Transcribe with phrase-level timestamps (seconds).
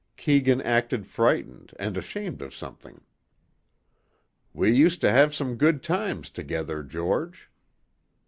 [0.17, 3.01] Keegan acted frightened and ashamed of something.
[4.51, 7.51] "We used to have some good times together, George."